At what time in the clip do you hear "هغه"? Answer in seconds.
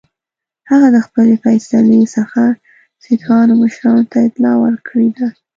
0.69-0.87